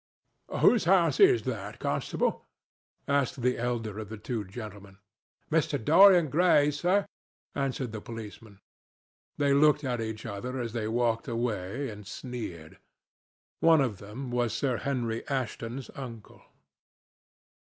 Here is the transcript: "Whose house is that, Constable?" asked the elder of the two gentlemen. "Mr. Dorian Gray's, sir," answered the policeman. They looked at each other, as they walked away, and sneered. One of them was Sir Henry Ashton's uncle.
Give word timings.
"Whose 0.61 0.85
house 0.85 1.19
is 1.19 1.43
that, 1.43 1.77
Constable?" 1.77 2.47
asked 3.07 3.43
the 3.43 3.59
elder 3.59 3.99
of 3.99 4.09
the 4.09 4.17
two 4.17 4.43
gentlemen. 4.43 4.97
"Mr. 5.51 5.77
Dorian 5.77 6.27
Gray's, 6.31 6.79
sir," 6.79 7.05
answered 7.53 7.91
the 7.91 8.01
policeman. 8.01 8.61
They 9.37 9.53
looked 9.53 9.83
at 9.83 10.01
each 10.01 10.25
other, 10.25 10.59
as 10.59 10.73
they 10.73 10.87
walked 10.87 11.27
away, 11.27 11.87
and 11.91 12.07
sneered. 12.07 12.79
One 13.59 13.79
of 13.79 13.99
them 13.99 14.31
was 14.31 14.55
Sir 14.57 14.77
Henry 14.77 15.23
Ashton's 15.27 15.91
uncle. 15.93 16.41